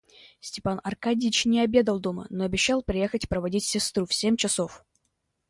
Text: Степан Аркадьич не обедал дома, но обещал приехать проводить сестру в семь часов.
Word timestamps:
Степан 0.39 0.81
Аркадьич 0.83 1.45
не 1.45 1.59
обедал 1.61 1.99
дома, 1.99 2.25
но 2.31 2.43
обещал 2.43 2.81
приехать 2.81 3.29
проводить 3.29 3.65
сестру 3.65 4.07
в 4.07 4.13
семь 4.15 4.35
часов. 4.35 4.83